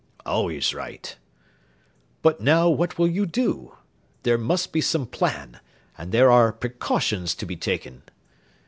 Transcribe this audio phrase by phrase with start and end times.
[0.25, 1.15] "Always right."
[2.23, 3.75] "But now what will you do?
[4.23, 5.59] There must be some plan:
[5.95, 8.01] and there are precautions to be taken."